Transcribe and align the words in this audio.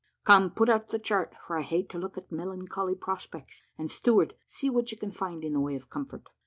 Come, 0.23 0.49
put 0.49 0.67
up 0.67 0.89
the 0.89 0.97
chart, 0.97 1.35
for 1.45 1.55
I 1.55 1.61
hate 1.61 1.87
to 1.89 1.99
look 1.99 2.17
at 2.17 2.31
melancholy 2.31 2.95
prospects: 2.95 3.61
and, 3.77 3.91
steward, 3.91 4.33
see 4.47 4.67
what 4.67 4.91
you 4.91 4.97
can 4.97 5.11
find 5.11 5.43
in 5.43 5.53
the 5.53 5.59
way 5.59 5.75
of 5.75 5.91
comfort." 5.91 6.27